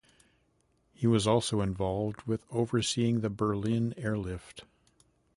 He 0.93 1.05
was 1.05 1.27
also 1.27 1.61
involved 1.61 2.23
with 2.23 2.43
overseeing 2.49 3.21
the 3.21 3.29
Berlin 3.29 3.93
Airlift. 3.97 4.65